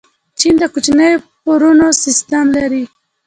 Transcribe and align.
چین 0.39 0.55
د 0.59 0.63
کوچنیو 0.73 1.23
پورونو 1.43 1.87
سیسټم 2.03 2.45
لري. 2.57 2.83